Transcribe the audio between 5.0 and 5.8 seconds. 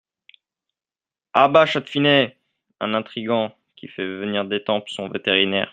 vétérinaire!